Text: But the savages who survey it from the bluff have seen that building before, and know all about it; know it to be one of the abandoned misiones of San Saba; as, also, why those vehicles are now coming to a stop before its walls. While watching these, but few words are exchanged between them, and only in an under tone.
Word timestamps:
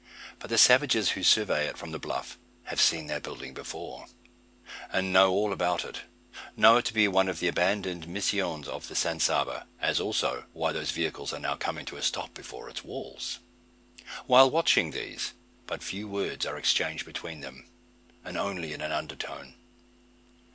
But 0.39 0.49
the 0.49 0.57
savages 0.57 1.11
who 1.11 1.21
survey 1.21 1.67
it 1.67 1.77
from 1.77 1.91
the 1.91 1.99
bluff 1.99 2.39
have 2.63 2.81
seen 2.81 3.05
that 3.05 3.21
building 3.21 3.53
before, 3.53 4.07
and 4.91 5.13
know 5.13 5.29
all 5.29 5.53
about 5.53 5.85
it; 5.85 6.01
know 6.57 6.77
it 6.77 6.85
to 6.85 6.93
be 6.95 7.07
one 7.07 7.27
of 7.29 7.37
the 7.39 7.47
abandoned 7.47 8.07
misiones 8.07 8.67
of 8.67 8.85
San 8.97 9.19
Saba; 9.19 9.67
as, 9.79 9.99
also, 9.99 10.45
why 10.53 10.71
those 10.71 10.89
vehicles 10.89 11.31
are 11.33 11.39
now 11.39 11.55
coming 11.55 11.85
to 11.85 11.97
a 11.97 12.01
stop 12.01 12.33
before 12.33 12.67
its 12.67 12.83
walls. 12.83 13.37
While 14.25 14.49
watching 14.49 14.89
these, 14.89 15.33
but 15.67 15.83
few 15.83 16.07
words 16.07 16.47
are 16.47 16.57
exchanged 16.57 17.05
between 17.05 17.41
them, 17.41 17.67
and 18.23 18.37
only 18.39 18.73
in 18.73 18.81
an 18.81 18.91
under 18.91 19.15
tone. 19.15 19.53